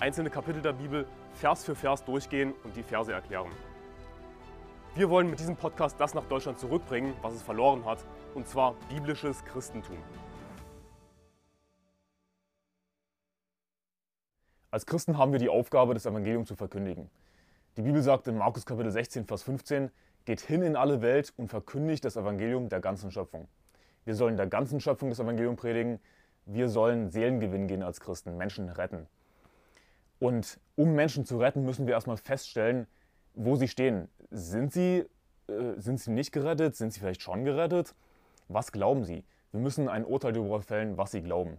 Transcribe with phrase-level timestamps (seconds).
[0.00, 3.50] einzelne Kapitel der Bibel Vers für Vers durchgehen und die Verse erklären.
[4.94, 8.74] Wir wollen mit diesem Podcast das nach Deutschland zurückbringen, was es verloren hat, und zwar
[8.88, 9.98] biblisches Christentum.
[14.72, 17.10] Als Christen haben wir die Aufgabe, das Evangelium zu verkündigen.
[17.76, 19.90] Die Bibel sagt in Markus Kapitel 16, Vers 15,
[20.24, 23.48] geht hin in alle Welt und verkündigt das Evangelium der ganzen Schöpfung.
[24.04, 26.00] Wir sollen der ganzen Schöpfung das Evangelium predigen.
[26.46, 29.06] Wir sollen Seelengewinn gehen als Christen, Menschen retten.
[30.20, 32.86] Und um Menschen zu retten, müssen wir erstmal feststellen,
[33.34, 34.08] wo sie stehen.
[34.30, 35.06] Sind sie,
[35.48, 36.76] äh, sind sie nicht gerettet?
[36.76, 37.94] Sind sie vielleicht schon gerettet?
[38.48, 39.24] Was glauben sie?
[39.50, 41.58] Wir müssen ein Urteil darüber fällen, was sie glauben.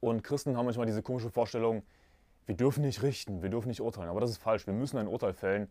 [0.00, 1.82] Und Christen haben manchmal diese komische Vorstellung,
[2.46, 4.08] wir dürfen nicht richten, wir dürfen nicht urteilen.
[4.08, 4.66] Aber das ist falsch.
[4.66, 5.70] Wir müssen ein Urteil fällen,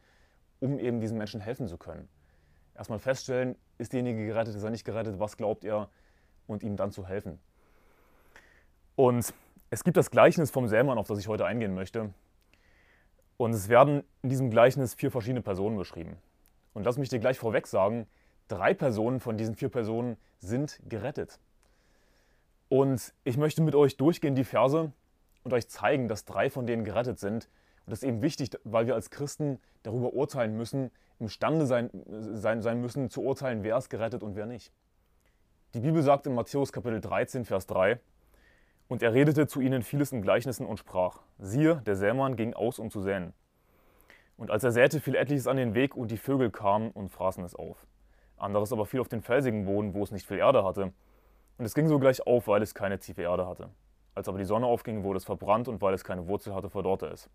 [0.59, 2.09] um eben diesen Menschen helfen zu können.
[2.75, 5.89] Erstmal feststellen, ist derjenige gerettet, ist er nicht gerettet, was glaubt er
[6.47, 7.39] und ihm dann zu helfen.
[8.95, 9.33] Und
[9.69, 12.13] es gibt das Gleichnis vom Sämann, auf das ich heute eingehen möchte.
[13.37, 16.17] Und es werden in diesem Gleichnis vier verschiedene Personen beschrieben.
[16.73, 18.07] Und lass mich dir gleich vorweg sagen,
[18.47, 21.39] drei Personen von diesen vier Personen sind gerettet.
[22.69, 24.91] Und ich möchte mit euch durchgehen die Verse
[25.43, 27.49] und euch zeigen, dass drei von denen gerettet sind.
[27.85, 31.89] Und das ist eben wichtig, weil wir als Christen darüber urteilen müssen, imstande sein,
[32.33, 34.73] sein, sein müssen zu urteilen, wer ist gerettet und wer nicht.
[35.73, 37.99] Die Bibel sagt in Matthäus Kapitel 13, Vers 3,
[38.87, 42.79] und er redete zu ihnen vieles in Gleichnissen und sprach: Siehe, der Sämann ging aus,
[42.79, 43.33] um zu säen.
[44.37, 47.43] Und als er säte, fiel etliches an den Weg, und die Vögel kamen und fraßen
[47.43, 47.87] es auf.
[48.37, 50.93] Anderes aber fiel auf den felsigen Boden, wo es nicht viel Erde hatte.
[51.57, 53.69] Und es ging sogleich auf, weil es keine tiefe Erde hatte.
[54.13, 57.07] Als aber die Sonne aufging, wurde es verbrannt, und weil es keine Wurzel hatte, verdorrte
[57.07, 57.29] es.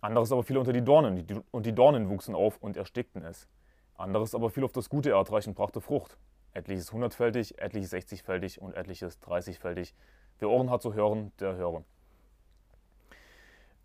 [0.00, 3.48] Anderes aber fiel unter die Dornen, und die Dornen wuchsen auf und erstickten es.
[3.96, 6.16] Anderes aber fiel auf das gute Erdreich und brachte Frucht.
[6.54, 9.94] Etliches hundertfältig, etliches sechzigfältig und etliches dreißigfältig.
[10.40, 11.84] Wer Ohren hat zu hören, der höre.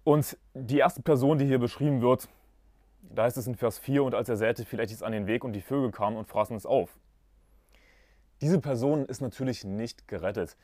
[0.03, 2.27] Und die erste Person, die hier beschrieben wird,
[3.01, 5.43] da heißt es in Vers 4, und als er säte, fiel etwas an den Weg
[5.43, 6.97] und die Vögel kamen und fraßen es auf.
[8.41, 10.57] Diese Person ist natürlich nicht gerettet.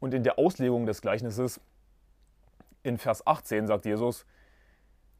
[0.00, 1.60] Und in der Auslegung des Gleichnisses,
[2.82, 4.26] in Vers 18 sagt Jesus,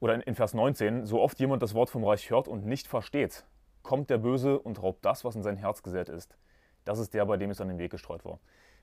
[0.00, 3.44] oder in Vers 19, so oft jemand das Wort vom Reich hört und nicht versteht,
[3.82, 6.36] kommt der Böse und raubt das, was in sein Herz gesät ist.
[6.84, 8.38] Das ist der, bei dem es an den Weg gestreut war.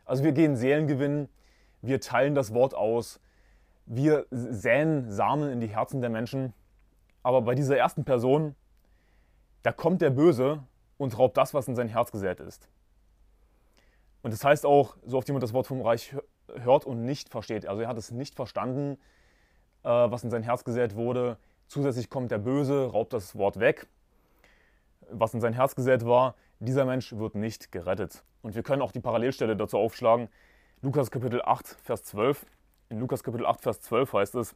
[0.06, 1.30] Also wir gehen Seelen gewinnen,
[1.82, 3.20] wir teilen das Wort aus,
[3.86, 6.54] wir säen Samen in die Herzen der Menschen.
[7.22, 8.56] Aber bei dieser ersten Person,
[9.62, 10.64] da kommt der Böse
[10.98, 12.70] und raubt das, was in sein Herz gesät ist.
[14.22, 16.16] Und das heißt auch, so oft jemand das Wort vom Reich
[16.48, 17.66] hört und nicht versteht.
[17.66, 18.98] Also er hat es nicht verstanden,
[19.84, 21.38] äh, was in sein Herz gesät wurde.
[21.68, 23.88] Zusätzlich kommt der Böse, raubt das Wort weg,
[25.10, 26.36] was in sein Herz gesät war.
[26.66, 28.24] Dieser Mensch wird nicht gerettet.
[28.42, 30.30] Und wir können auch die Parallelstelle dazu aufschlagen.
[30.82, 32.46] Lukas Kapitel 8, Vers 12.
[32.88, 34.56] In Lukas Kapitel 8, Vers 12 heißt es,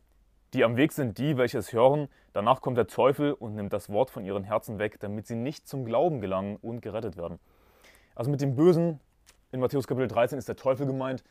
[0.53, 3.89] die am Weg sind die, welche es hören, danach kommt der Teufel und nimmt das
[3.89, 7.39] Wort von ihren Herzen weg, damit sie nicht zum Glauben gelangen und gerettet werden.
[8.15, 9.01] Also mit dem Bösen
[9.51, 11.25] in Matthäus Kapitel 13 ist der Teufel gemeint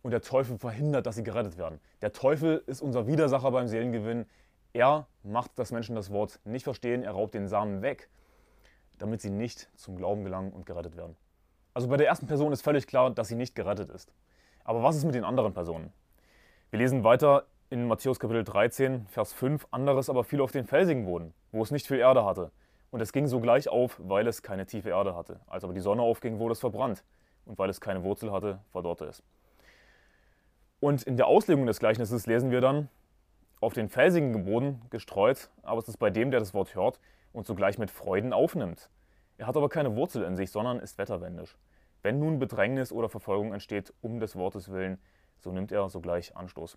[0.00, 1.80] und der Teufel verhindert, dass sie gerettet werden.
[2.00, 4.24] Der Teufel ist unser Widersacher beim Seelengewinn.
[4.72, 8.08] Er macht, dass Menschen das Wort nicht verstehen, er raubt den Samen weg
[8.98, 11.16] damit sie nicht zum Glauben gelangen und gerettet werden.
[11.74, 14.12] Also bei der ersten Person ist völlig klar, dass sie nicht gerettet ist.
[14.64, 15.92] Aber was ist mit den anderen Personen?
[16.70, 21.04] Wir lesen weiter in Matthäus Kapitel 13, Vers 5, anderes aber fiel auf den felsigen
[21.04, 22.50] Boden, wo es nicht viel Erde hatte.
[22.90, 25.40] Und es ging sogleich auf, weil es keine tiefe Erde hatte.
[25.46, 27.04] Als aber die Sonne aufging, wurde es verbrannt.
[27.44, 29.22] Und weil es keine Wurzel hatte, verdorrte es.
[30.80, 32.88] Und in der Auslegung des Gleichnisses lesen wir dann,
[33.60, 37.00] auf den felsigen Boden gestreut, aber es ist bei dem, der das Wort hört,
[37.32, 38.88] und sogleich mit Freuden aufnimmt.
[39.38, 41.56] Er hat aber keine Wurzel in sich, sondern ist wetterwendisch.
[42.02, 44.98] Wenn nun Bedrängnis oder Verfolgung entsteht um des Wortes willen,
[45.40, 46.76] so nimmt er sogleich Anstoß.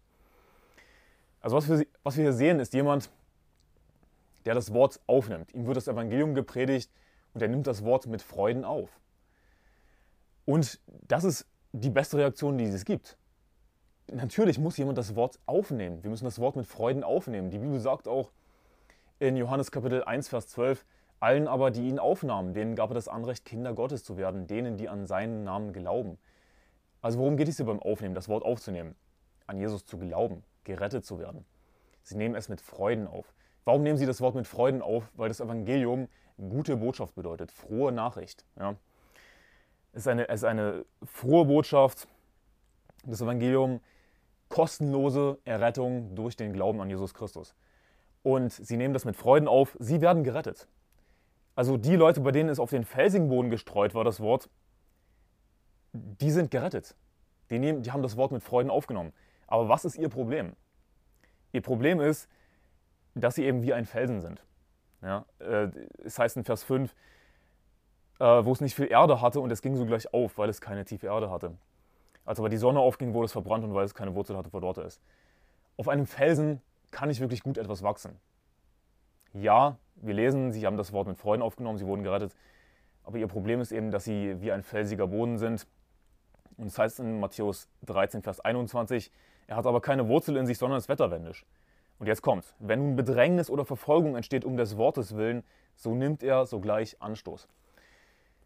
[1.42, 3.12] Also was wir, was wir hier sehen, ist jemand,
[4.46, 5.54] der das Wort aufnimmt.
[5.54, 6.92] Ihm wird das Evangelium gepredigt
[7.34, 8.90] und er nimmt das Wort mit Freuden auf.
[10.46, 13.18] Und das ist die beste Reaktion, die es gibt.
[14.12, 16.04] Natürlich muss jemand das Wort aufnehmen.
[16.04, 17.50] Wir müssen das Wort mit Freuden aufnehmen.
[17.50, 18.32] Die Bibel sagt auch,
[19.20, 20.84] in Johannes Kapitel 1, Vers 12,
[21.22, 24.76] allen aber, die ihn aufnahmen, denen gab er das Anrecht, Kinder Gottes zu werden, denen,
[24.76, 26.18] die an seinen Namen glauben.
[27.02, 28.96] Also worum geht es hier beim Aufnehmen, das Wort aufzunehmen?
[29.48, 31.46] An Jesus zu glauben, gerettet zu werden.
[32.04, 33.34] Sie nehmen es mit Freuden auf.
[33.66, 35.12] Warum nehmen sie das Wort mit Freuden auf?
[35.16, 36.08] Weil das Evangelium
[36.38, 38.46] gute Botschaft bedeutet, frohe Nachricht.
[38.60, 38.76] Ja.
[39.94, 42.08] Es, ist eine, es ist eine frohe Botschaft,
[43.06, 43.80] das Evangelium,
[44.50, 47.54] kostenlose Errettung durch den Glauben an Jesus Christus.
[48.24, 50.68] Und sie nehmen das mit Freuden auf, sie werden gerettet.
[51.56, 54.50] Also die Leute, bei denen es auf den felsigen Boden gestreut war, das Wort,
[55.94, 56.96] die sind gerettet.
[57.50, 59.12] Die, nehmen, die haben das Wort mit Freuden aufgenommen.
[59.48, 60.56] Aber was ist ihr Problem?
[61.52, 62.30] Ihr Problem ist,
[63.14, 64.42] dass sie eben wie ein Felsen sind.
[65.02, 65.68] Ja, äh,
[66.04, 66.96] es heißt in Vers 5,
[68.20, 70.62] äh, wo es nicht viel Erde hatte und es ging so gleich auf, weil es
[70.62, 71.58] keine tiefe Erde hatte.
[72.24, 74.82] Als aber die Sonne aufging, wurde es verbrannt und weil es keine Wurzel hatte, verdorrte
[74.84, 75.02] es.
[75.76, 76.62] Auf einem Felsen
[76.92, 78.20] kann nicht wirklich gut etwas wachsen.
[79.34, 82.36] Ja, wir lesen, sie haben das Wort mit Freuden aufgenommen, sie wurden gerettet.
[83.04, 85.68] Aber ihr Problem ist eben, dass sie wie ein felsiger Boden sind.
[86.58, 89.12] Und es das heißt in Matthäus 13, Vers 21,
[89.48, 91.46] er hat aber keine Wurzel in sich, sondern ist wetterwendisch.
[92.00, 95.44] Und jetzt kommt, wenn nun Bedrängnis oder Verfolgung entsteht um des Wortes willen,
[95.76, 97.48] so nimmt er sogleich Anstoß.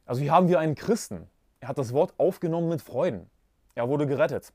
[0.05, 1.29] Also hier haben wir einen Christen.
[1.59, 3.29] Er hat das Wort aufgenommen mit Freuden.
[3.73, 4.53] Er wurde gerettet.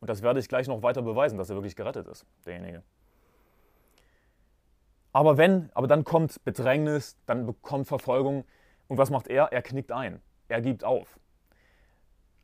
[0.00, 2.82] Und das werde ich gleich noch weiter beweisen, dass er wirklich gerettet ist, derjenige.
[5.12, 8.44] Aber wenn, aber dann kommt Bedrängnis, dann bekommt Verfolgung.
[8.88, 9.52] Und was macht er?
[9.52, 10.20] Er knickt ein.
[10.48, 11.18] Er gibt auf.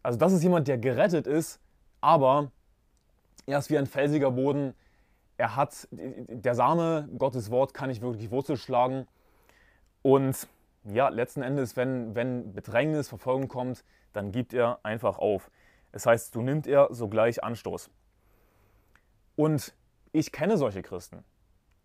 [0.03, 1.61] Also das ist jemand, der gerettet ist,
[2.01, 2.51] aber
[3.47, 4.75] er ist wie ein felsiger Boden.
[5.37, 9.07] Er hat, der Same, Gottes Wort, kann nicht wirklich Wurzel schlagen.
[10.03, 10.47] Und
[10.85, 15.51] ja, letzten Endes, wenn, wenn Bedrängnis, Verfolgung kommt, dann gibt er einfach auf.
[15.93, 17.91] Das heißt, so nimmt er sogleich Anstoß.
[19.37, 19.75] Und
[20.13, 21.25] ich kenne solche Christen.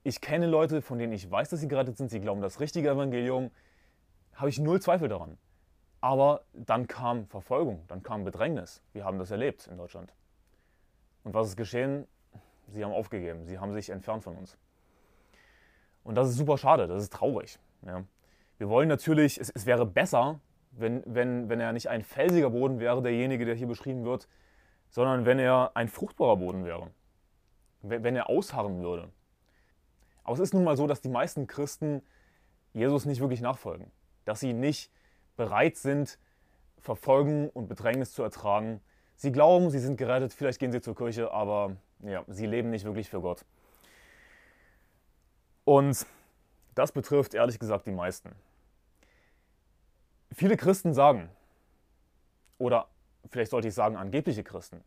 [0.03, 2.89] Ich kenne Leute, von denen ich weiß, dass sie gerettet sind, sie glauben das richtige
[2.89, 3.51] Evangelium,
[4.33, 5.37] habe ich null Zweifel daran.
[6.01, 8.81] Aber dann kam Verfolgung, dann kam Bedrängnis.
[8.93, 10.13] Wir haben das erlebt in Deutschland.
[11.23, 12.07] Und was ist geschehen?
[12.67, 14.57] Sie haben aufgegeben, sie haben sich entfernt von uns.
[16.03, 17.59] Und das ist super schade, das ist traurig.
[17.85, 18.03] Ja.
[18.57, 20.39] Wir wollen natürlich, es, es wäre besser,
[20.71, 24.27] wenn, wenn, wenn er nicht ein felsiger Boden wäre, derjenige, der hier beschrieben wird,
[24.89, 26.91] sondern wenn er ein fruchtbarer Boden wäre.
[27.81, 29.09] Wenn er ausharren würde.
[30.29, 32.03] Aber es ist nun mal so, dass die meisten Christen
[32.73, 33.91] Jesus nicht wirklich nachfolgen.
[34.25, 34.91] Dass sie nicht
[35.37, 36.19] bereit sind,
[36.77, 38.79] Verfolgen und Bedrängnis zu ertragen.
[39.15, 42.85] Sie glauben, sie sind gerettet, vielleicht gehen sie zur Kirche, aber ja, sie leben nicht
[42.85, 43.43] wirklich für Gott.
[45.65, 46.05] Und
[46.75, 48.29] das betrifft ehrlich gesagt die meisten.
[50.31, 51.31] Viele Christen sagen,
[52.59, 52.87] oder
[53.31, 54.83] vielleicht sollte ich sagen angebliche Christen,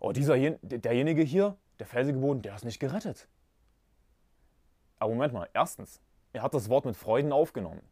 [0.00, 3.28] oh, dieser, derjenige hier, der felsige Boden, der ist nicht gerettet.
[5.00, 6.00] Aber Moment mal, erstens,
[6.32, 7.82] er hat das Wort mit Freuden aufgenommen.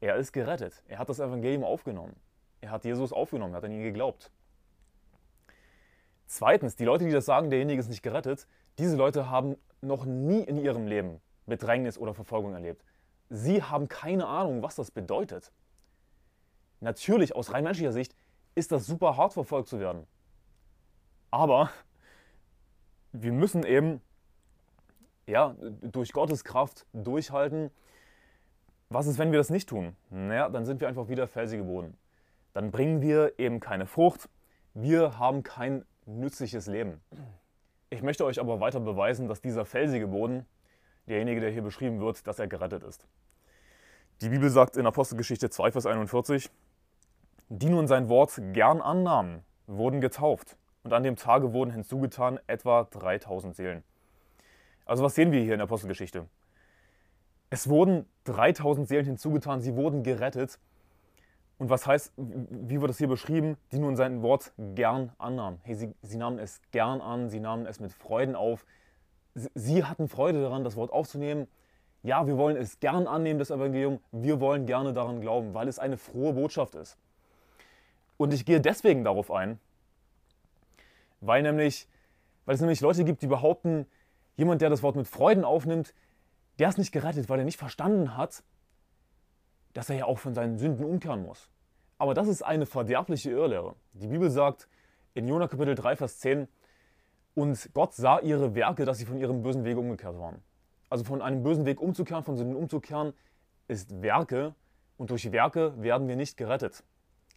[0.00, 0.84] Er ist gerettet.
[0.86, 2.14] Er hat das Evangelium aufgenommen.
[2.60, 4.30] Er hat Jesus aufgenommen, er hat an ihn geglaubt.
[6.26, 8.46] Zweitens, die Leute, die das sagen, derjenige ist nicht gerettet,
[8.78, 12.84] diese Leute haben noch nie in ihrem Leben Bedrängnis oder Verfolgung erlebt.
[13.30, 15.52] Sie haben keine Ahnung, was das bedeutet.
[16.80, 18.14] Natürlich, aus rein menschlicher Sicht,
[18.54, 20.06] ist das super hart verfolgt zu werden.
[21.30, 21.70] Aber
[23.12, 24.00] wir müssen eben
[25.28, 27.70] ja, durch Gottes Kraft durchhalten.
[28.88, 29.94] Was ist, wenn wir das nicht tun?
[30.10, 31.96] Naja, dann sind wir einfach wieder felsige Boden.
[32.54, 34.28] Dann bringen wir eben keine Frucht.
[34.72, 37.00] Wir haben kein nützliches Leben.
[37.90, 40.46] Ich möchte euch aber weiter beweisen, dass dieser felsige Boden,
[41.06, 43.06] derjenige, der hier beschrieben wird, dass er gerettet ist.
[44.22, 46.50] Die Bibel sagt in Apostelgeschichte 2, Vers 41,
[47.50, 52.84] die nun sein Wort gern annahmen, wurden getauft und an dem Tage wurden hinzugetan etwa
[52.84, 53.84] 3000 Seelen.
[54.88, 56.26] Also was sehen wir hier in der Apostelgeschichte?
[57.50, 60.58] Es wurden 3000 Seelen hinzugetan, sie wurden gerettet.
[61.58, 65.60] Und was heißt, wie wird das hier beschrieben, die nun sein Wort gern annahmen?
[65.62, 68.64] Hey, sie, sie nahmen es gern an, sie nahmen es mit Freuden auf.
[69.34, 71.48] Sie hatten Freude daran, das Wort aufzunehmen.
[72.02, 74.00] Ja, wir wollen es gern annehmen, das Evangelium.
[74.10, 76.96] Wir wollen gerne daran glauben, weil es eine frohe Botschaft ist.
[78.16, 79.60] Und ich gehe deswegen darauf ein,
[81.20, 81.88] weil, nämlich,
[82.46, 83.86] weil es nämlich Leute gibt, die behaupten,
[84.38, 85.92] Jemand, der das Wort mit Freuden aufnimmt,
[86.60, 88.44] der ist nicht gerettet, weil er nicht verstanden hat,
[89.72, 91.50] dass er ja auch von seinen Sünden umkehren muss.
[91.98, 93.74] Aber das ist eine verderbliche Irrlehre.
[93.94, 94.68] Die Bibel sagt
[95.14, 96.46] in Jona Kapitel 3, Vers 10,
[97.34, 100.40] und Gott sah ihre Werke, dass sie von ihrem bösen Weg umgekehrt waren.
[100.88, 103.14] Also von einem bösen Weg umzukehren, von Sünden umzukehren,
[103.66, 104.54] ist Werke
[104.98, 106.84] und durch Werke werden wir nicht gerettet.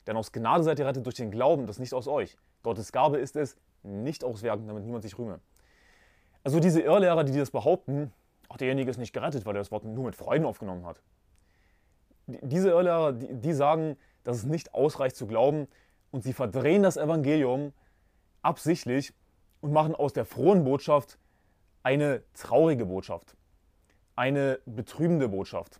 [0.06, 2.38] Denn aus Gnade seid ihr rettet durch den Glauben, das nicht aus euch.
[2.62, 5.40] Gottes Gabe ist es, nicht aus Werken, damit niemand sich rühme.
[6.44, 8.12] Also diese Irrlehrer, die das behaupten,
[8.50, 11.02] auch derjenige ist nicht gerettet, weil er das Wort nur mit Freuden aufgenommen hat.
[12.28, 15.68] Diese Irrlehrer, die, die sagen, dass es nicht ausreicht zu glauben
[16.12, 17.74] und sie verdrehen das Evangelium
[18.42, 19.14] absichtlich
[19.62, 21.18] und machen aus der frohen Botschaft
[21.84, 23.36] eine traurige Botschaft,
[24.16, 25.80] eine betrübende Botschaft.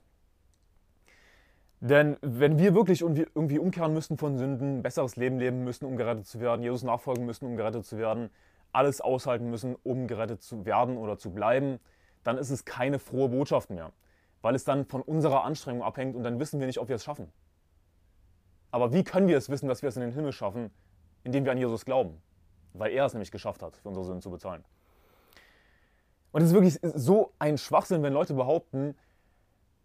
[1.80, 6.28] Denn wenn wir wirklich irgendwie umkehren müssen von Sünden, besseres Leben leben müssen, um gerettet
[6.28, 8.30] zu werden, Jesus nachfolgen müssen, um gerettet zu werden,
[8.72, 11.80] alles aushalten müssen, um gerettet zu werden oder zu bleiben,
[12.24, 13.92] dann ist es keine frohe Botschaft mehr,
[14.42, 17.04] weil es dann von unserer Anstrengung abhängt und dann wissen wir nicht, ob wir es
[17.04, 17.32] schaffen.
[18.72, 20.72] Aber wie können wir es wissen, dass wir es in den Himmel schaffen,
[21.24, 22.22] indem wir an Jesus glauben?
[22.74, 24.64] Weil er es nämlich geschafft hat, für unsere Sünden zu bezahlen.
[26.32, 28.96] Und es ist wirklich so ein Schwachsinn, wenn Leute behaupten,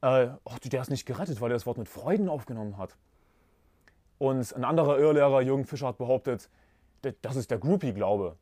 [0.03, 2.97] äh, oh, der ist nicht gerettet, weil er das Wort mit Freuden aufgenommen hat.
[4.19, 6.49] Und ein anderer Irrlehrer, Jürgen Fischer, hat behauptet,
[7.23, 8.37] das ist der Groupie-Glaube.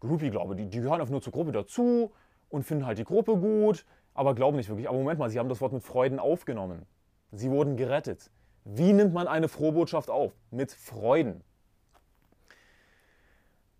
[0.00, 2.12] Groupie-Glaube, die, die gehören einfach nur zur Gruppe dazu
[2.48, 4.88] und finden halt die Gruppe gut, aber glauben nicht wirklich.
[4.88, 6.86] Aber Moment mal, sie haben das Wort mit Freuden aufgenommen.
[7.32, 8.30] Sie wurden gerettet.
[8.64, 10.32] Wie nimmt man eine Frohbotschaft auf?
[10.50, 11.42] Mit Freuden.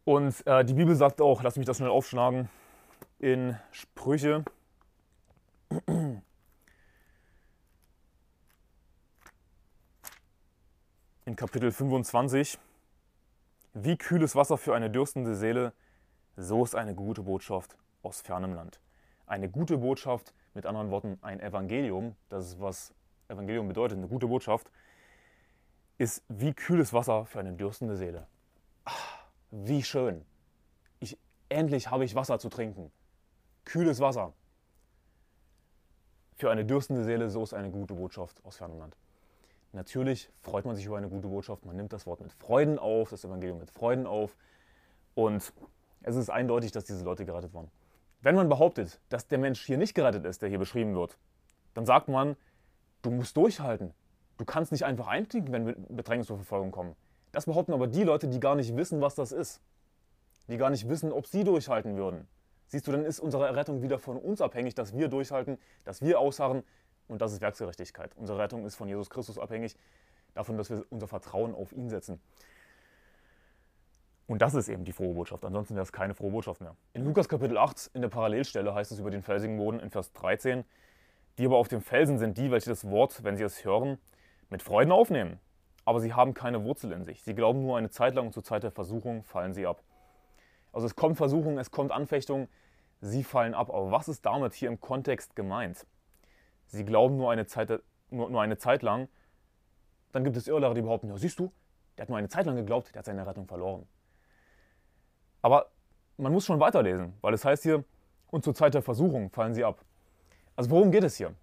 [0.05, 2.49] Und äh, die Bibel sagt auch, lass mich das schnell aufschlagen,
[3.19, 4.45] in Sprüche
[11.29, 12.59] in Kapitel 25,
[13.75, 15.75] wie kühles Wasser für eine dürstende Seele,
[16.39, 18.81] so ist eine gute Botschaft aus fernem Land.
[19.27, 22.95] Eine gute Botschaft, mit anderen Worten ein Evangelium, das ist was
[23.27, 24.71] Evangelium bedeutet, eine gute Botschaft,
[25.99, 28.29] ist wie kühles Wasser für eine dürstende Seele.
[28.85, 30.25] Ach, wie schön.
[31.01, 31.19] Ich,
[31.49, 32.93] endlich habe ich Wasser zu trinken.
[33.65, 34.33] Kühles Wasser.
[36.37, 38.97] Für eine dürstende Seele, so ist eine gute Botschaft aus fernem Land.
[39.73, 43.11] Natürlich freut man sich über eine gute Botschaft, man nimmt das Wort mit Freuden auf,
[43.11, 44.37] das Evangelium mit Freuden auf
[45.15, 45.53] und
[46.03, 47.71] es ist eindeutig, dass diese Leute gerettet wurden.
[48.21, 51.19] Wenn man behauptet, dass der Mensch hier nicht gerettet ist, der hier beschrieben wird,
[51.75, 52.37] dann sagt man,
[53.03, 53.95] du musst durchhalten.
[54.39, 56.97] Du kannst nicht einfach einknicken, wenn Bedrängnis zur Verfolgung kommen.
[57.33, 59.61] Das behaupten aber die Leute, die gar nicht wissen, was das ist.
[60.49, 62.27] Die gar nicht wissen, ob sie durchhalten würden.
[62.67, 66.21] Siehst du, dann ist unsere Errettung wieder von uns abhängig, dass wir durchhalten, dass wir
[66.21, 66.63] ausharren
[67.09, 68.15] und das ist Werksgerechtigkeit.
[68.17, 69.77] Unsere Rettung ist von Jesus Christus abhängig,
[70.35, 72.21] davon, dass wir unser Vertrauen auf ihn setzen.
[74.29, 75.45] Und das ist eben die frohe Botschaft.
[75.45, 76.77] Ansonsten wäre es keine frohe Botschaft mehr.
[76.93, 80.13] In Lukas Kapitel 8 in der Parallelstelle heißt es über den felsigen Boden in Vers
[80.13, 80.65] 13,
[81.39, 83.99] die aber auf dem Felsen sind die, welche das Wort, wenn sie es hören,
[84.51, 85.41] mit Freuden aufnehmen.
[85.85, 87.23] Aber sie haben keine Wurzel in sich.
[87.23, 89.83] Sie glauben nur eine Zeit lang und zur Zeit der Versuchung fallen sie ab.
[90.73, 92.49] Also es kommt Versuchung, es kommt Anfechtung,
[93.01, 93.71] sie fallen ab.
[93.71, 95.87] Aber was ist damit hier im Kontext gemeint?
[96.69, 99.09] sie glauben nur eine Zeit, nur, nur eine Zeit lang,
[100.13, 101.53] dann gibt es Irrlehrer, die behaupten, ja siehst du,
[101.97, 103.87] der hat nur eine Zeit lang geglaubt, der hat seine Rettung verloren.
[105.43, 105.71] Aber
[106.17, 107.85] man muss schon weiterlesen, weil es heißt hier,
[108.31, 109.85] und zur Zeit der Versuchung fallen sie ab.
[110.57, 111.35] Also worum geht es hier?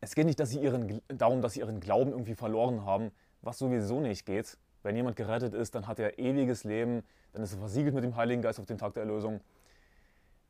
[0.00, 3.12] Es geht nicht dass sie ihren, darum, dass sie ihren Glauben irgendwie verloren haben,
[3.42, 4.58] was sowieso nicht geht.
[4.82, 8.16] Wenn jemand gerettet ist, dann hat er ewiges Leben, dann ist er versiegelt mit dem
[8.16, 9.40] Heiligen Geist auf den Tag der Erlösung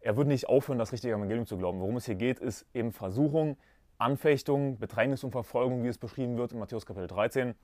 [0.06, 1.80] er wird nicht aufhören, das richtige Evangelium zu glauben.
[1.80, 3.56] Worum es hier geht, ist eben Versuchung,
[3.98, 7.56] Anfechtung, Bedrängnis und Verfolgung, wie es beschrieben wird in Matthäus Kapitel 13.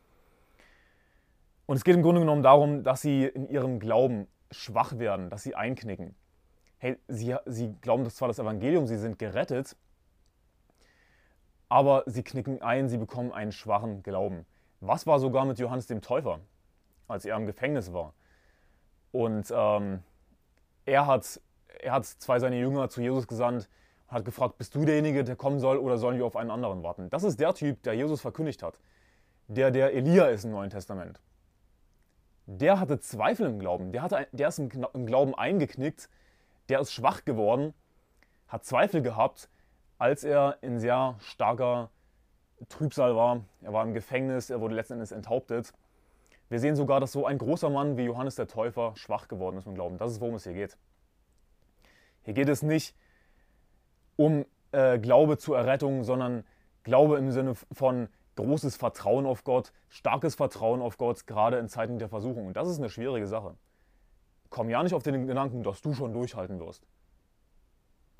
[1.66, 5.42] Und es geht im Grunde genommen darum, dass sie in ihrem Glauben schwach werden, dass
[5.42, 6.14] sie einknicken.
[6.78, 9.76] Hey, sie, sie glauben das zwar das Evangelium, sie sind gerettet,
[11.68, 14.46] aber sie knicken ein, sie bekommen einen schwachen Glauben.
[14.80, 16.40] Was war sogar mit Johannes dem Täufer,
[17.08, 18.14] als er im Gefängnis war?
[19.12, 20.02] Und ähm,
[20.84, 21.40] er hat
[21.82, 23.68] er hat zwei seiner Jünger zu Jesus gesandt
[24.08, 26.82] und hat gefragt, bist du derjenige, der kommen soll oder sollen wir auf einen anderen
[26.82, 27.10] warten?
[27.10, 28.78] Das ist der Typ, der Jesus verkündigt hat,
[29.48, 31.20] der der Elia ist im Neuen Testament.
[32.46, 36.08] Der hatte Zweifel im Glauben, der, hatte, der ist im Glauben eingeknickt,
[36.68, 37.72] der ist schwach geworden,
[38.48, 39.48] hat Zweifel gehabt,
[39.98, 41.90] als er in sehr starker
[42.68, 43.44] Trübsal war.
[43.60, 45.72] Er war im Gefängnis, er wurde letzten Endes enthauptet.
[46.48, 49.66] Wir sehen sogar, dass so ein großer Mann wie Johannes der Täufer schwach geworden ist
[49.66, 49.96] im Glauben.
[49.98, 50.76] Das ist, worum es hier geht.
[52.24, 52.94] Hier geht es nicht
[54.16, 56.44] um äh, Glaube zur Errettung, sondern
[56.82, 61.98] Glaube im Sinne von großes Vertrauen auf Gott, starkes Vertrauen auf Gott, gerade in Zeiten
[61.98, 62.46] der Versuchung.
[62.46, 63.56] Und das ist eine schwierige Sache.
[64.50, 66.86] Komm ja nicht auf den Gedanken, dass du schon durchhalten wirst.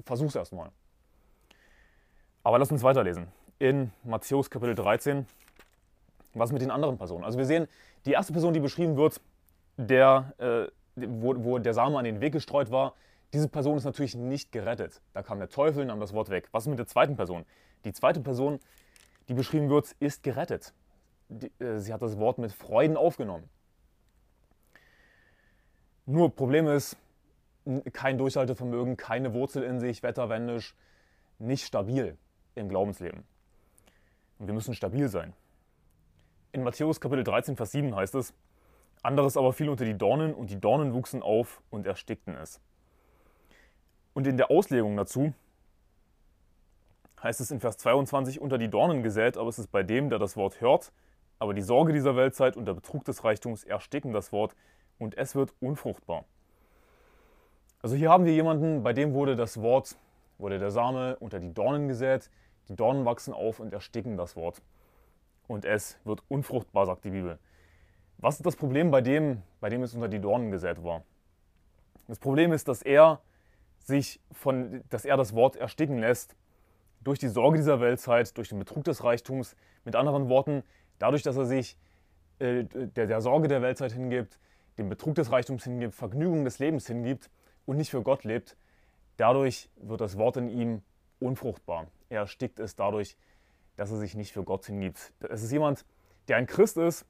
[0.05, 0.71] Versuch's erstmal.
[2.43, 3.29] Aber lass uns weiterlesen.
[3.59, 5.27] In Matthäus Kapitel 13,
[6.35, 7.25] was mit den anderen Personen?
[7.25, 7.69] Also wir sehen,
[8.07, 9.21] die erste Person, die beschrieben wird,
[9.77, 10.67] der, äh,
[10.97, 12.95] wo, wo der Same an den Weg gestreut war,
[13.33, 15.01] diese Person ist natürlich nicht gerettet.
[15.15, 16.49] Da kam der Teufel, nahm das Wort weg.
[16.53, 17.45] Was ist mit der zweiten Person?
[17.85, 18.61] Die zweite Person,
[19.29, 20.73] die beschrieben wird, ist gerettet.
[21.59, 23.49] Äh, sie hat das Wort mit Freuden aufgenommen.
[26.07, 26.97] Nur Problem ist,
[27.93, 30.75] kein Durchhaltevermögen, keine Wurzel in sich, wetterwendisch,
[31.39, 32.17] nicht stabil
[32.55, 33.25] im Glaubensleben.
[34.39, 35.33] Und wir müssen stabil sein.
[36.51, 38.35] In Matthäus Kapitel 13, Vers 7 heißt es,
[39.03, 42.61] anderes aber fiel unter die Dornen und die Dornen wuchsen auf und erstickten es.
[44.13, 45.33] Und in der Auslegung dazu
[47.23, 50.19] heißt es in Vers 22 unter die Dornen gesät, aber es ist bei dem, der
[50.19, 50.93] das Wort hört,
[51.39, 54.55] aber die Sorge dieser Weltzeit und der Betrug des Reichtums ersticken das Wort
[54.99, 56.25] und es wird unfruchtbar.
[57.81, 59.97] Also hier haben wir jemanden, bei dem wurde das Wort,
[60.39, 62.31] wurde der Same unter die Dornen gesät,
[62.69, 64.63] die Dornen wachsen auf und ersticken das Wort.
[65.49, 67.39] Und es wird unfruchtbar, sagt die Bibel.
[68.19, 71.03] Was ist das Problem bei dem, bei dem es unter die Dornen gesät war?
[72.07, 73.21] Das Problem ist, dass er
[73.81, 76.37] sich von, dass er das Wort ersticken lässt
[77.05, 79.57] durch die Sorge dieser Weltzeit, durch den Betrug des Reichtums.
[79.85, 80.63] Mit anderen Worten,
[80.99, 81.77] dadurch, dass er sich
[82.39, 84.39] äh, der, der Sorge der Weltzeit hingibt,
[84.79, 87.31] dem Betrug des Reichtums hingibt, Vergnügung des Lebens hingibt
[87.67, 88.57] und nicht für Gott lebt,
[89.17, 90.83] dadurch wird das Wort in ihm
[91.21, 91.87] unfruchtbar.
[92.09, 93.17] Er erstickt es dadurch,
[93.77, 95.13] dass er sich nicht für Gott hingibt.
[95.29, 95.85] Es ist jemand,
[96.29, 97.07] der ein Christ ist,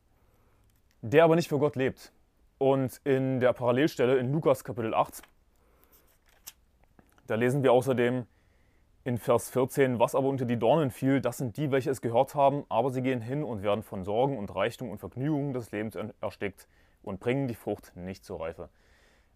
[1.00, 2.12] der aber nicht für Gott lebt.
[2.58, 5.22] Und in der Parallelstelle in Lukas Kapitel 8,
[7.26, 8.26] da lesen wir außerdem
[9.04, 12.34] in Vers 14, was aber unter die Dornen fiel, das sind die, welche es gehört
[12.34, 15.98] haben, aber sie gehen hin und werden von Sorgen und Reichtum und Vergnügungen des Lebens
[16.20, 16.68] erstickt
[17.02, 18.68] und bringen die Frucht nicht zur Reife.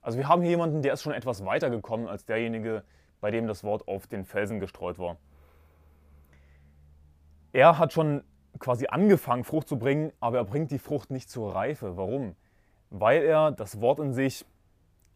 [0.02, 2.84] Also wir haben hier jemanden, der ist schon etwas weiter gekommen als derjenige,
[3.20, 5.16] bei dem das Wort auf den Felsen gestreut war.
[7.52, 8.22] Er hat schon
[8.60, 11.96] quasi angefangen, Frucht zu bringen, aber er bringt die Frucht nicht zur Reife.
[11.96, 12.36] Warum?
[12.90, 14.46] Weil er das Wort in sich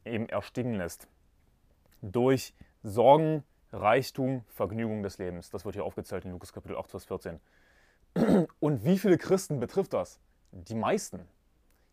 [0.05, 1.07] eben ersticken lässt.
[2.03, 5.51] Durch Sorgen, Reichtum, Vergnügung des Lebens.
[5.51, 7.41] Das wird hier aufgezählt in Lukas Kapitel 8, Vers 14.
[8.61, 10.19] Und wie viele Christen betrifft das?
[10.51, 11.29] Die meisten.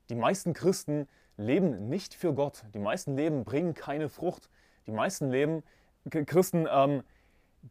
[0.09, 1.07] Die meisten Christen
[1.37, 2.63] leben nicht für Gott.
[2.73, 4.49] Die meisten Leben bringen keine Frucht.
[4.87, 5.63] Die meisten Leben,
[6.09, 7.03] Christen, ähm,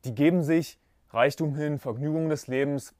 [0.04, 0.78] die geben sich
[1.10, 2.94] Reichtum hin, Vergnügung des Lebens,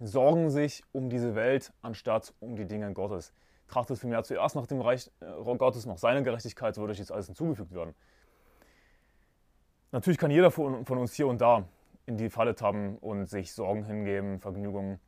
[0.00, 3.32] sorgen sich um diese Welt anstatt um die Dinge Gottes.
[3.68, 7.12] Trachtet vielmehr zuerst nach dem Reich äh, Gottes, nach seiner Gerechtigkeit, so wird euch jetzt
[7.12, 7.94] alles hinzugefügt werden.
[9.92, 11.68] Natürlich kann jeder von, uns hier und da
[12.06, 14.98] in die Falle tappen und sich Sorgen hingeben, Vergnügungen.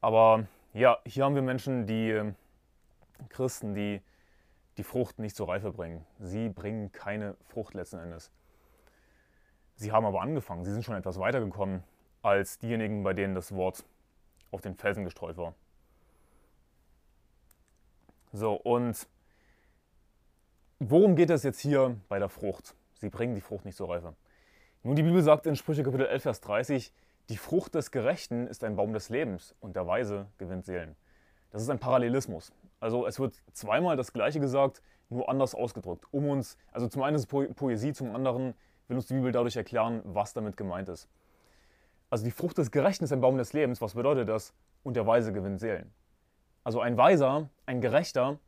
[0.00, 2.34] Aber ja, hier haben wir Menschen, die ähm,
[3.28, 4.02] Christen, die
[4.76, 6.04] die Frucht nicht zur Reife bringen.
[6.18, 8.32] Sie bringen keine Frucht letzten Endes.
[9.76, 11.84] Sie haben aber angefangen, sie sind schon etwas weitergekommen
[12.22, 13.84] als diejenigen, bei denen das Wort
[14.50, 15.54] auf den Felsen gestreut war.
[18.32, 19.06] So, und
[20.80, 22.74] worum geht es jetzt hier bei der Frucht?
[22.94, 24.14] Sie bringen die Frucht nicht zur Reife.
[24.82, 26.92] Nun, die Bibel sagt in Sprüche Kapitel 11, Vers 30,
[27.30, 30.94] die Frucht des Gerechten ist ein Baum des Lebens und der Weise gewinnt Seelen.
[31.50, 32.52] Das ist ein Parallelismus.
[32.80, 36.04] Also es wird zweimal das Gleiche gesagt, nur anders ausgedrückt.
[36.10, 38.54] Um uns, also zum einen ist es Poesie, zum anderen
[38.88, 41.08] will uns die Bibel dadurch erklären, was damit gemeint ist.
[42.10, 43.80] Also die Frucht des Gerechten ist ein Baum des Lebens.
[43.80, 44.52] Was bedeutet das?
[44.82, 45.92] Und der Weise gewinnt Seelen.
[46.62, 48.38] Also ein Weiser, ein Gerechter,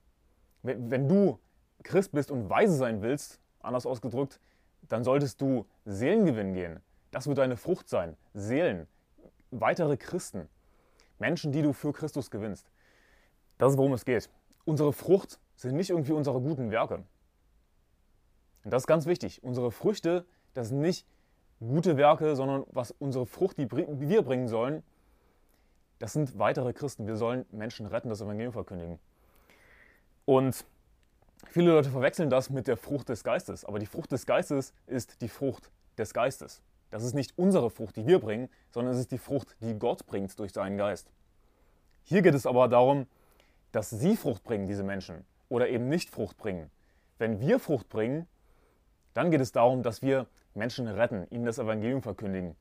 [0.63, 1.39] wenn du
[1.83, 4.41] Christ bist und weise sein willst, anders ausgedrückt,
[4.89, 6.81] dann solltest du Seelengewinn gehen.
[7.11, 8.17] Das wird deine Frucht sein.
[8.35, 8.87] Seelen,
[9.51, 10.49] weitere Christen,
[11.19, 12.71] Menschen, die du für Christus gewinnst.
[13.59, 14.31] Das ist, worum es geht.
[14.65, 17.05] Unsere Frucht sind nicht irgendwie unsere guten Werke.
[18.65, 19.43] Und das ist ganz wichtig.
[19.43, 21.07] Unsere Früchte, das sind nicht
[21.61, 24.83] gute Werke, sondern was unsere Frucht, die wir bringen sollen,
[25.99, 27.07] das sind weitere Christen.
[27.07, 28.99] Wir sollen Menschen retten, das Evangelium verkündigen.
[30.27, 30.67] Und
[31.51, 33.65] viele Leute verwechseln das mit der Frucht des Geistes.
[33.65, 36.63] Aber die Frucht des Geistes ist die Frucht des Geistes.
[36.91, 40.07] Das ist nicht unsere Frucht, die wir bringen, sondern es ist die Frucht, die Gott
[40.07, 41.11] bringt durch seinen Geist.
[42.05, 43.07] Hier geht es aber darum,
[43.73, 46.71] dass sie Frucht bringen, diese Menschen, oder eben nicht Frucht bringen.
[47.19, 48.27] Wenn wir Frucht bringen,
[49.15, 52.55] dann geht es darum, dass wir Menschen retten, ihnen das Evangelium verkündigen.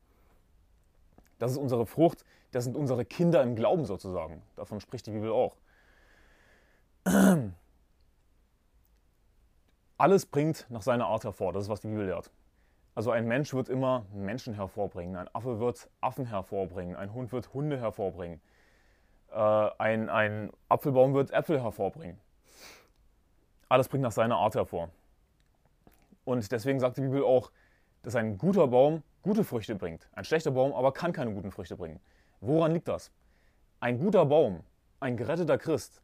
[1.38, 4.42] Das ist unsere Frucht, das sind unsere Kinder im Glauben sozusagen.
[4.56, 5.56] Davon spricht die Bibel auch.
[9.98, 12.32] Alles bringt nach seiner Art hervor, das ist, was die Bibel lehrt.
[12.96, 17.54] Also ein Mensch wird immer Menschen hervorbringen, ein Affe wird Affen hervorbringen, ein Hund wird
[17.54, 18.42] Hunde hervorbringen,
[19.32, 22.20] äh, ein, ein Apfelbaum wird Äpfel hervorbringen.
[23.70, 24.90] Alles bringt nach seiner Art hervor.
[26.24, 27.52] Und deswegen sagt die Bibel auch,
[28.04, 30.08] dass ein guter Baum gute Früchte bringt.
[30.14, 32.00] Ein schlechter Baum aber kann keine guten Früchte bringen.
[32.42, 33.12] Woran liegt das?
[33.80, 34.64] Ein guter Baum,
[35.00, 36.02] ein geretteter Christ,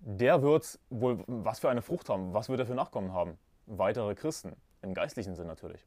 [0.00, 3.38] der wird wohl was für eine Frucht haben, was wird er für Nachkommen haben?
[3.66, 5.84] Weitere Christen, im geistlichen Sinn natürlich.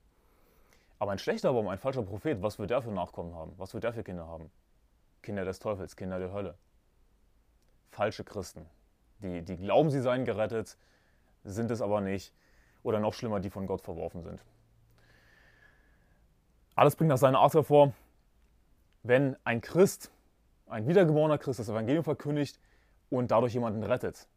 [0.99, 3.53] Aber ein schlechter Baum, ein falscher Prophet, was wird der für Nachkommen haben?
[3.57, 4.51] Was wird der für Kinder haben?
[5.21, 6.55] Kinder des Teufels, Kinder der Hölle.
[7.91, 8.65] Falsche Christen,
[9.19, 10.77] die, die glauben, sie seien gerettet,
[11.43, 12.33] sind es aber nicht
[12.83, 14.43] oder noch schlimmer, die von Gott verworfen sind.
[16.75, 17.93] Alles bringt nach seiner Art hervor,
[19.03, 20.11] wenn ein Christ,
[20.67, 22.59] ein wiedergeborener Christ, das Evangelium verkündigt
[23.09, 24.27] und dadurch jemanden rettet,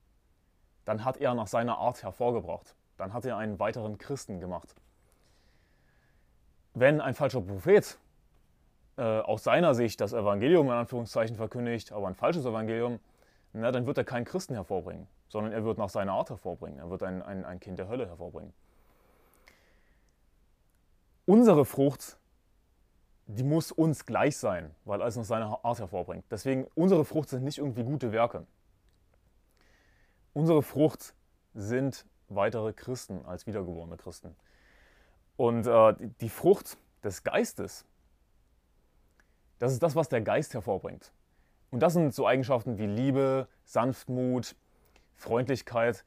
[0.84, 2.74] dann hat er nach seiner Art hervorgebracht.
[2.98, 4.76] dann hat er einen weiteren Christen gemacht.
[6.74, 7.98] Wenn ein falscher Prophet
[8.96, 13.00] äh, aus seiner Sicht das Evangelium in Anführungszeichen verkündigt, aber ein falsches Evangelium,
[13.52, 16.78] na, dann wird er keinen Christen hervorbringen, sondern er wird nach seiner Art hervorbringen.
[16.78, 18.52] Er wird ein, ein, ein Kind der Hölle hervorbringen.
[21.26, 22.18] Unsere Frucht,
[23.26, 26.24] die muss uns gleich sein, weil alles nach seiner Art hervorbringt.
[26.30, 28.46] Deswegen, unsere Frucht sind nicht irgendwie gute Werke.
[30.32, 31.14] Unsere Frucht
[31.54, 34.34] sind weitere Christen als wiedergeborene Christen.
[35.36, 37.84] Und äh, die Frucht des Geistes,
[39.58, 41.12] das ist das, was der Geist hervorbringt.
[41.70, 44.54] Und das sind so Eigenschaften wie Liebe, Sanftmut,
[45.14, 46.04] Freundlichkeit.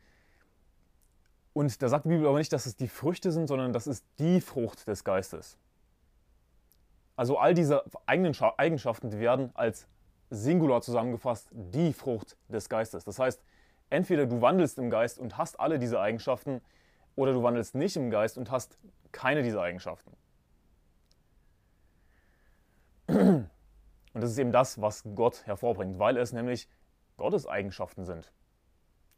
[1.54, 4.06] Und da sagt die Bibel aber nicht, dass es die Früchte sind, sondern das ist
[4.20, 5.58] die Frucht des Geistes.
[7.16, 9.88] Also all diese eigenen Eigenschaften, werden als
[10.30, 13.06] Singular zusammengefasst, die Frucht des Geistes.
[13.06, 13.42] Das heißt,
[13.96, 16.62] entweder du wandelst im Geist und hast alle diese Eigenschaften,
[17.16, 18.78] oder du wandelst nicht im Geist und hast
[19.12, 20.12] keine dieser Eigenschaften.
[23.08, 23.50] Und
[24.14, 26.68] das ist eben das, was Gott hervorbringt, weil es nämlich
[27.18, 28.34] Gottes Eigenschaften sind.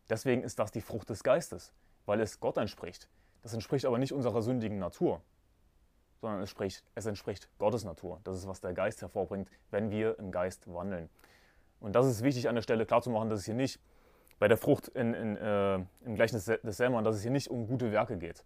[0.10, 1.74] Deswegen ist das die Frucht des Geistes,
[2.06, 3.10] weil es Gott entspricht.
[3.42, 5.22] Das entspricht aber nicht unserer sündigen Natur,
[6.22, 8.20] sondern es, spricht, es entspricht Gottes Natur.
[8.24, 11.10] Das ist, was der Geist hervorbringt, wenn wir im Geist wandeln.
[11.80, 13.80] Und das ist wichtig an der Stelle klarzumachen, dass es hier nicht
[14.40, 17.68] bei der Frucht in, in, äh, im Gleichnis des Selman, dass es hier nicht um
[17.68, 18.44] gute Werke geht.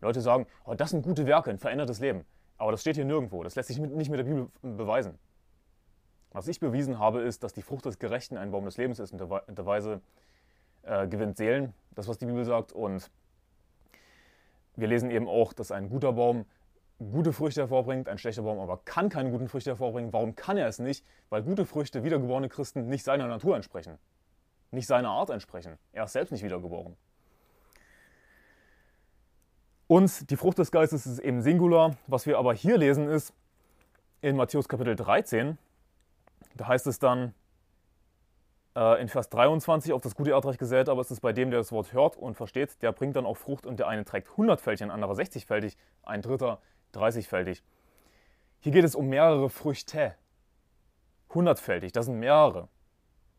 [0.00, 2.24] Leute sagen, oh, das sind gute Werke, ein verändertes Leben.
[2.58, 3.42] Aber das steht hier nirgendwo.
[3.42, 5.18] Das lässt sich nicht mit der Bibel beweisen.
[6.30, 9.12] Was ich bewiesen habe, ist, dass die Frucht des Gerechten ein Baum des Lebens ist
[9.12, 10.00] und der Weise
[10.82, 11.72] äh, gewinnt Seelen.
[11.94, 12.72] Das, was die Bibel sagt.
[12.72, 13.10] Und
[14.76, 16.44] wir lesen eben auch, dass ein guter Baum
[16.98, 20.12] gute Früchte hervorbringt, ein schlechter Baum aber kann keine guten Früchte hervorbringen.
[20.12, 21.04] Warum kann er es nicht?
[21.28, 23.98] Weil gute Früchte, wiedergeborene Christen, nicht seiner Natur entsprechen,
[24.74, 25.78] nicht seiner Art entsprechen.
[25.92, 26.96] Er ist selbst nicht wiedergeboren.
[29.86, 31.96] Und die Frucht des Geistes ist eben Singular.
[32.06, 33.32] Was wir aber hier lesen ist
[34.22, 35.58] in Matthäus Kapitel 13,
[36.54, 37.34] da heißt es dann,
[38.76, 41.60] äh, in Vers 23, auf das gute Erdreich gesät, aber es ist bei dem, der
[41.60, 44.84] das Wort hört und versteht, der bringt dann auch Frucht und der eine trägt hundertfältig,
[44.84, 46.58] ein anderer 60-fältig, ein dritter
[46.94, 47.62] 30-fältig.
[48.60, 50.14] Hier geht es um mehrere Früchte.
[51.32, 52.68] Hundertfältig, das sind mehrere.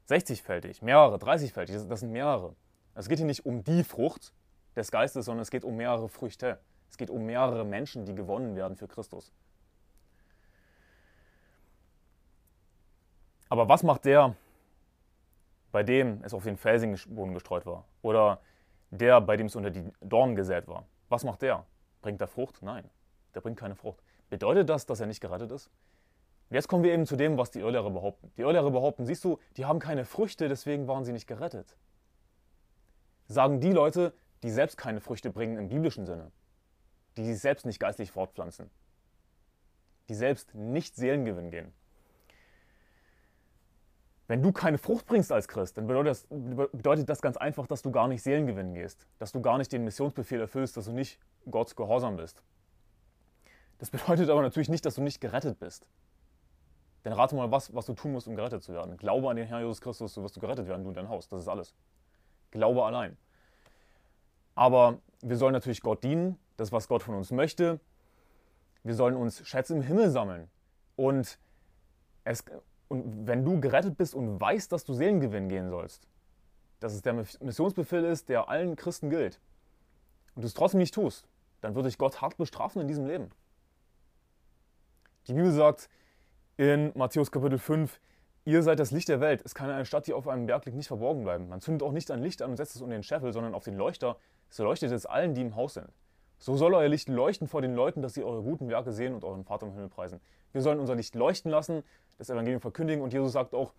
[0.10, 2.56] 60-fältig, mehrere, 30-fältig, das sind mehrere.
[2.94, 4.34] Es geht hier nicht um die Frucht
[4.76, 6.60] des Geistes, sondern es geht um mehrere Früchte.
[6.90, 9.32] Es geht um mehrere Menschen, die gewonnen werden für Christus.
[13.50, 14.36] Aber was macht der,
[15.76, 17.84] bei dem es auf den felsigen Boden gestreut war.
[18.02, 18.40] Oder
[18.92, 20.86] der, bei dem es unter die Dornen gesät war.
[21.10, 21.66] Was macht der?
[22.02, 22.62] Bringt er Frucht?
[22.62, 22.90] Nein,
[23.34, 24.02] der bringt keine Frucht.
[24.30, 25.70] Bedeutet das, dass er nicht gerettet ist?
[26.50, 28.32] Und jetzt kommen wir eben zu dem, was die Irrlehrer behaupten.
[28.38, 31.76] Die Irrlehrer behaupten, siehst du, die haben keine Früchte, deswegen waren sie nicht gerettet.
[33.28, 36.32] Sagen die Leute, die selbst keine Früchte bringen im biblischen Sinne,
[37.18, 38.70] die sich selbst nicht geistlich fortpflanzen,
[40.08, 41.74] die selbst nicht Seelengewinn gehen.
[44.28, 47.82] Wenn du keine Frucht bringst als Christ, dann bedeutet das, bedeutet das ganz einfach, dass
[47.82, 50.92] du gar nicht Seelen gewinnen gehst, dass du gar nicht den Missionsbefehl erfüllst, dass du
[50.92, 52.42] nicht Gott gehorsam bist.
[53.78, 55.88] Das bedeutet aber natürlich nicht, dass du nicht gerettet bist.
[57.06, 58.98] Denn rate mal, was, was du tun musst, um gerettet zu werden.
[58.98, 61.30] Glaube an den Herrn Jesus Christus, so wirst du gerettet werden, du und dein Haus.
[61.30, 61.76] Das ist alles.
[62.50, 63.16] Glaube allein.
[64.56, 67.80] Aber wir sollen natürlich Gott dienen, das, was Gott von uns möchte.
[68.84, 70.50] Wir sollen uns Schätze im Himmel sammeln.
[70.96, 71.38] Und
[72.24, 72.44] es,
[72.88, 76.08] und wenn du gerettet bist und weißt, dass du Seelengewinn gehen sollst,
[76.80, 79.40] dass es der Missionsbefehl ist, der allen Christen gilt,
[80.34, 81.28] und du es trotzdem nicht tust,
[81.62, 83.30] dann würde dich Gott hart bestrafen in diesem Leben.
[85.28, 85.90] Die Bibel sagt
[86.58, 88.00] in Matthäus Kapitel 5,
[88.46, 89.42] ihr seid das Licht der Welt.
[89.44, 91.50] Es kann eine Stadt, die auf einem Berg liegt, nicht verborgen bleiben.
[91.50, 93.64] Man zündet auch nicht ein Licht an und setzt es unter den Scheffel, sondern auf
[93.64, 94.18] den Leuchter.
[94.50, 95.90] So leuchtet es allen, die im Haus sind.
[96.38, 99.24] So soll euer Licht leuchten vor den Leuten, dass sie eure guten Werke sehen und
[99.24, 100.22] euren Vater im Himmel preisen.
[100.54, 101.84] Wir sollen unser Licht leuchten lassen,
[102.18, 103.74] das Evangelium verkündigen und Jesus sagt auch,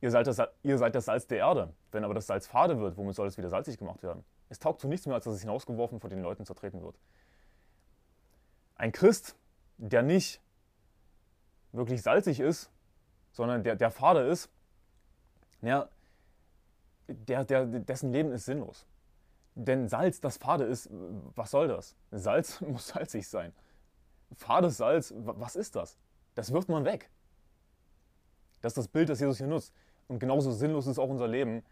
[0.00, 1.72] ihr seid, das, ihr seid das Salz der Erde.
[1.92, 4.24] Wenn aber das Salz fade wird, womit soll es wieder salzig gemacht werden?
[4.48, 6.98] Es taugt zu nichts mehr, als dass es hinausgeworfen vor den Leuten zertreten wird.
[8.74, 9.36] Ein Christ,
[9.78, 10.40] der nicht
[11.72, 12.70] wirklich salzig ist,
[13.32, 14.50] sondern der, der fade ist,
[15.62, 15.88] ja,
[17.08, 18.86] der, der, dessen Leben ist sinnlos.
[19.54, 21.94] Denn Salz, das fade ist, was soll das?
[22.10, 23.52] Salz muss salzig sein.
[24.36, 25.98] Fades Salz, was ist das?
[26.34, 27.10] Das wirft man weg.
[28.62, 29.74] Das ist das Bild, das Jesus hier nutzt.
[30.08, 31.62] Und genauso sinnlos ist auch unser Leben,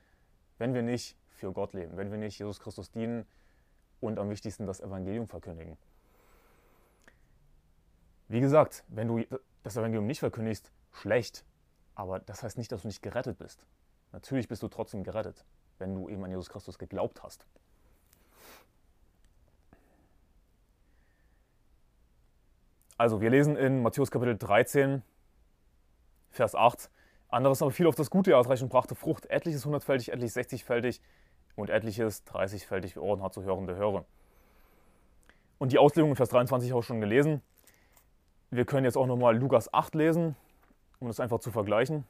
[0.59, 3.27] wenn wir nicht für Gott leben, wenn wir nicht Jesus Christus dienen
[4.01, 5.79] und am wichtigsten das Evangelium verkündigen.
[8.29, 9.25] Wie gesagt, wenn du
[9.63, 11.45] das Evangelium nicht verkündigst, schlecht.
[11.95, 13.65] Aber das heißt nicht, dass du nicht gerettet bist.
[14.13, 15.45] Natürlich bist du trotzdem gerettet,
[15.79, 17.47] wenn du eben an Jesus Christus geglaubt hast.
[22.97, 25.03] Also, wir lesen in Matthäus Kapitel 13,
[26.31, 26.91] Vers 8.
[27.29, 31.01] Anderes aber fiel auf das Gute ausreichend brachte Frucht, etliches hundertfältig, etliches sechzigfältig
[31.57, 34.05] und etliches dreißigfältig, wie Ohren hat zu hörende höre.
[35.59, 37.43] Und die Auslegung in Vers 23 habe ich schon gelesen.
[38.53, 40.35] Wir können jetzt auch nochmal Lukas 8 lesen,
[40.99, 42.05] um das einfach zu vergleichen.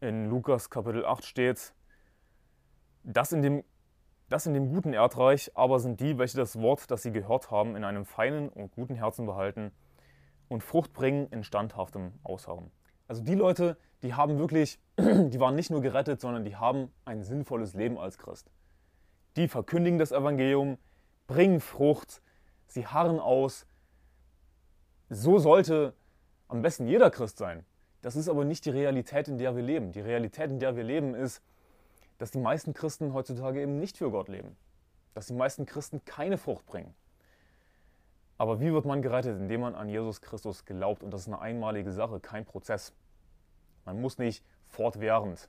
[0.00, 1.72] In Lukas Kapitel 8 steht,
[3.02, 3.64] das in dem
[4.28, 7.76] das in dem guten Erdreich aber sind die, welche das Wort, das sie gehört haben,
[7.76, 9.72] in einem feinen und guten Herzen behalten
[10.48, 12.70] und Frucht bringen in standhaftem Ausharren.
[13.06, 17.22] Also die Leute, die haben wirklich, die waren nicht nur gerettet, sondern die haben ein
[17.22, 18.50] sinnvolles Leben als Christ.
[19.36, 20.76] Die verkündigen das Evangelium,
[21.26, 22.20] bringen Frucht,
[22.66, 23.66] sie harren aus.
[25.10, 25.94] So sollte
[26.48, 27.64] am besten jeder Christ sein.
[28.02, 29.92] Das ist aber nicht die Realität, in der wir leben.
[29.92, 31.42] Die Realität, in der wir leben, ist,
[32.18, 34.56] dass die meisten Christen heutzutage eben nicht für Gott leben.
[35.14, 36.94] Dass die meisten Christen keine Frucht bringen.
[38.36, 39.38] Aber wie wird man gerettet?
[39.38, 41.02] Indem man an Jesus Christus glaubt.
[41.02, 42.92] Und das ist eine einmalige Sache, kein Prozess.
[43.84, 45.48] Man muss nicht fortwährend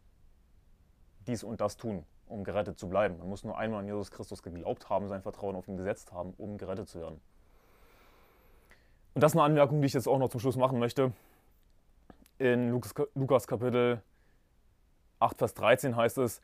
[1.27, 3.17] dies und das tun, um gerettet zu bleiben.
[3.19, 6.33] Man muss nur einmal an Jesus Christus geglaubt haben, sein Vertrauen auf ihn gesetzt haben,
[6.37, 7.21] um gerettet zu werden.
[9.13, 11.11] Und das ist eine Anmerkung, die ich jetzt auch noch zum Schluss machen möchte.
[12.37, 14.01] In Lukas, Lukas Kapitel
[15.19, 16.41] 8, Vers 13 heißt es,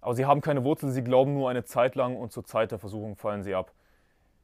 [0.00, 2.78] aber sie haben keine Wurzel, sie glauben nur eine Zeit lang und zur Zeit der
[2.78, 3.72] Versuchung fallen sie ab.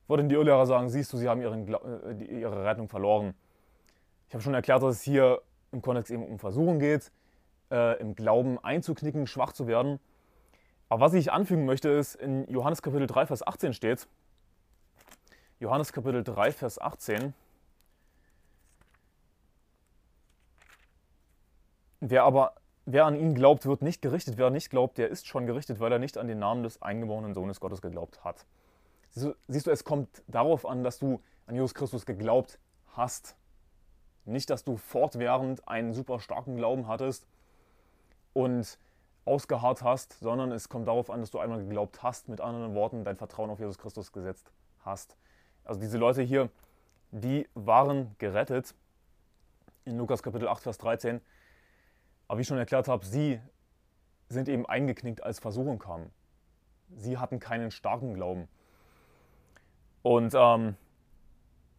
[0.08, 3.34] Würden die Irrlehrer sagen, siehst du, sie haben ihren, äh, ihre Rettung verloren.
[4.28, 7.12] Ich habe schon erklärt, dass es hier im Kontext eben um Versuchung geht,
[7.70, 10.00] äh, im Glauben einzuknicken, schwach zu werden.
[10.88, 14.08] Aber was ich anfügen möchte, ist, in Johannes Kapitel 3, Vers 18 steht,
[15.60, 17.34] Johannes Kapitel 3, Vers 18,
[22.00, 22.54] wer aber
[22.86, 24.36] Wer an ihn glaubt, wird nicht gerichtet.
[24.36, 27.34] Wer nicht glaubt, der ist schon gerichtet, weil er nicht an den Namen des eingeborenen
[27.34, 28.46] Sohnes Gottes geglaubt hat.
[29.10, 32.58] Siehst du, es kommt darauf an, dass du an Jesus Christus geglaubt
[32.94, 33.36] hast.
[34.24, 37.28] Nicht, dass du fortwährend einen super starken Glauben hattest
[38.32, 38.78] und
[39.24, 43.04] ausgeharrt hast, sondern es kommt darauf an, dass du einmal geglaubt hast, mit anderen Worten
[43.04, 44.50] dein Vertrauen auf Jesus Christus gesetzt
[44.84, 45.16] hast.
[45.64, 46.50] Also diese Leute hier,
[47.10, 48.74] die waren gerettet.
[49.84, 51.20] In Lukas Kapitel 8, Vers 13
[52.30, 53.40] aber wie ich schon erklärt habe, sie
[54.28, 56.12] sind eben eingeknickt, als Versuchung kam.
[56.94, 58.46] Sie hatten keinen starken Glauben.
[60.02, 60.76] Und ähm,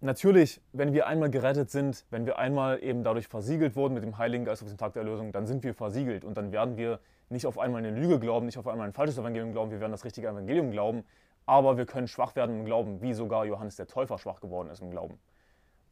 [0.01, 4.17] natürlich, wenn wir einmal gerettet sind, wenn wir einmal eben dadurch versiegelt wurden mit dem
[4.17, 6.99] Heiligen Geist auf den Tag der Erlösung, dann sind wir versiegelt und dann werden wir
[7.29, 9.93] nicht auf einmal eine Lüge glauben, nicht auf einmal ein falsches Evangelium glauben, wir werden
[9.93, 11.05] das richtige Evangelium glauben,
[11.45, 14.81] aber wir können schwach werden im Glauben, wie sogar Johannes der Täufer schwach geworden ist
[14.81, 15.19] im Glauben.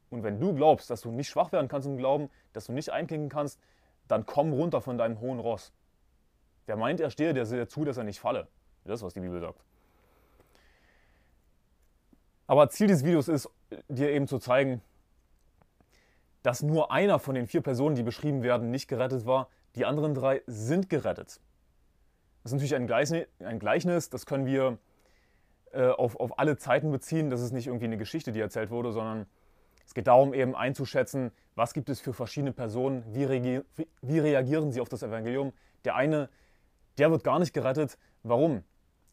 [0.10, 2.92] Und wenn du glaubst, dass du nicht schwach werden kannst im Glauben, dass du nicht
[2.92, 3.60] einklinken kannst,
[4.08, 5.72] dann komm runter von deinem hohen Ross.
[6.66, 8.48] Wer meint, er stehe, der sehe zu, dass er nicht falle.
[8.86, 9.64] Das ist, was die Bibel sagt.
[12.48, 13.50] Aber Ziel dieses Videos ist,
[13.88, 14.82] dir eben zu zeigen,
[16.42, 19.50] dass nur einer von den vier Personen, die beschrieben werden, nicht gerettet war.
[19.76, 21.40] Die anderen drei sind gerettet.
[22.42, 24.80] Das ist natürlich ein Gleichnis, ein Gleichnis das können wir
[25.74, 27.30] äh, auf, auf alle Zeiten beziehen.
[27.30, 29.26] Das ist nicht irgendwie eine Geschichte, die erzählt wurde, sondern
[29.86, 33.66] es geht darum, eben einzuschätzen, was gibt es für verschiedene Personen, wie, reagier
[34.02, 35.52] wie reagieren sie auf das Evangelium.
[35.84, 36.30] Der eine,
[36.98, 37.98] der wird gar nicht gerettet.
[38.24, 38.64] Warum?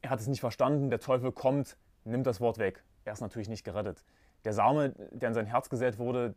[0.02, 2.84] Er hat es nicht verstanden, der Teufel kommt, nimmt das Wort weg.
[3.04, 4.04] Er ist natürlich nicht gerettet.
[4.44, 6.34] Der Same, der in sein Herz gesät wurde,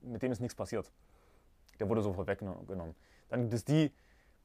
[0.00, 0.90] mit dem ist nichts passiert.
[1.78, 2.94] Der wurde sofort weggenommen.
[3.28, 3.92] Dann gibt es die,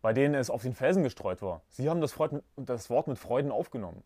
[0.02, 1.62] bei denen es auf den Felsen gestreut war.
[1.70, 4.04] Sie haben das Wort mit Freuden aufgenommen.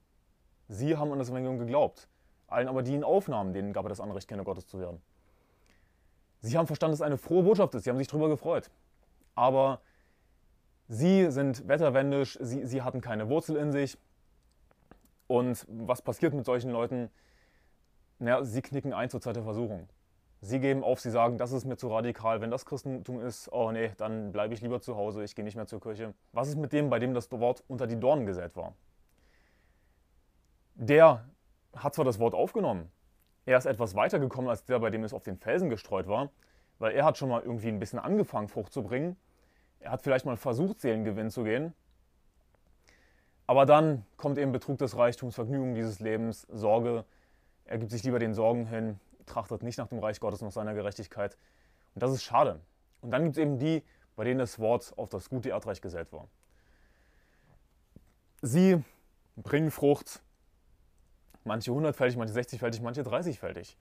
[0.71, 2.07] Sie haben an das Evangelium geglaubt.
[2.47, 5.01] Allen aber, die ihn aufnahmen, denen gab er das Anrecht, Kinder Gottes zu werden.
[6.39, 7.83] Sie haben verstanden, dass es eine frohe Botschaft ist.
[7.83, 8.71] Sie haben sich darüber gefreut.
[9.35, 9.81] Aber
[10.87, 13.97] sie sind wetterwendisch, sie, sie hatten keine Wurzel in sich.
[15.27, 17.09] Und was passiert mit solchen Leuten?
[18.19, 19.89] Naja, sie knicken ein zur Zeit der Versuchung.
[20.39, 22.39] Sie geben auf, sie sagen, das ist mir zu radikal.
[22.39, 25.57] Wenn das Christentum ist, oh nee, dann bleibe ich lieber zu Hause, ich gehe nicht
[25.57, 26.13] mehr zur Kirche.
[26.31, 28.73] Was ist mit dem, bei dem das Wort unter die Dornen gesät war?
[30.75, 31.25] Der
[31.75, 32.91] hat zwar das Wort aufgenommen,
[33.45, 36.29] er ist etwas weiter gekommen als der, bei dem es auf den Felsen gestreut war,
[36.79, 39.17] weil er hat schon mal irgendwie ein bisschen angefangen, Frucht zu bringen.
[39.79, 41.73] Er hat vielleicht mal versucht, Seelengewinn zu gehen.
[43.47, 47.03] Aber dann kommt eben Betrug des Reichtums, Vergnügen dieses Lebens, Sorge.
[47.65, 50.73] Er gibt sich lieber den Sorgen hin, trachtet nicht nach dem Reich Gottes, nach seiner
[50.73, 51.35] Gerechtigkeit.
[51.95, 52.59] Und das ist schade.
[53.01, 53.83] Und dann gibt es eben die,
[54.15, 56.27] bei denen das Wort auf das gute Erdreich gesät war.
[58.41, 58.83] Sie
[59.35, 60.21] bringen Frucht,
[61.43, 63.75] Manche 100-fältig, manche 60-fältig, manche 30-fältig.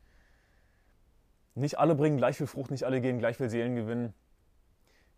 [1.54, 4.14] Nicht alle bringen gleich viel Frucht, nicht alle gehen gleich viel Seelengewinn.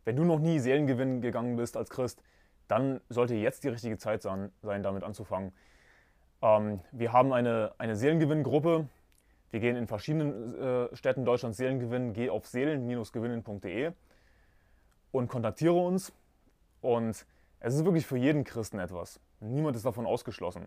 [0.05, 2.22] Wenn du noch nie Seelengewinn gegangen bist als Christ,
[2.68, 5.52] dann sollte jetzt die richtige Zeit sein, damit anzufangen.
[6.40, 8.88] Ähm, wir haben eine, eine Seelengewinngruppe.
[9.50, 12.12] Wir gehen in verschiedenen äh, Städten Deutschlands Seelen gewinnen.
[12.14, 13.92] Geh auf seelen-gewinnen.de
[15.12, 16.12] und kontaktiere uns.
[16.81, 17.26] Und
[17.61, 19.20] es ist wirklich für jeden Christen etwas.
[19.40, 20.66] Niemand ist davon ausgeschlossen.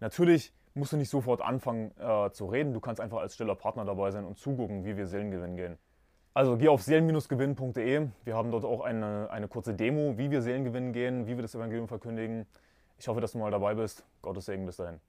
[0.00, 2.72] Natürlich musst du nicht sofort anfangen äh, zu reden.
[2.72, 5.78] Du kannst einfach als stiller Partner dabei sein und zugucken, wie wir Seelengewinn gehen.
[6.34, 8.08] Also geh auf seelen-gewinnen.de.
[8.24, 11.54] Wir haben dort auch eine, eine kurze Demo, wie wir Seelengewinn gehen, wie wir das
[11.54, 12.46] Evangelium verkündigen.
[12.96, 14.04] Ich hoffe, dass du mal dabei bist.
[14.22, 15.00] Gottes Segen bis dahin.